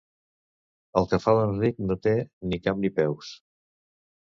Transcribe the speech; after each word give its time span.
El 1.01 1.05
que 1.11 1.19
fa 1.25 1.35
l'Enric 1.41 1.77
no 1.91 1.99
té 2.07 2.15
ni 2.51 2.61
cap 2.69 2.83
ni 2.87 2.93
peus. 2.99 3.31